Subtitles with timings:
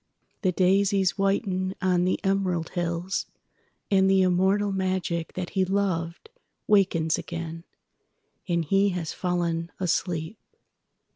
[0.41, 3.27] The daisies whiten on the emerald hills,
[3.91, 10.39] And the immortal magic that he lovedWakens again—and he has fallen asleep."